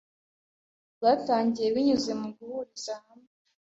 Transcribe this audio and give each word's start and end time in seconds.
rwatangiye 0.95 1.67
binyuze 1.75 2.11
mu 2.21 2.27
guhuriza 2.35 2.93
hamwe 3.05 3.31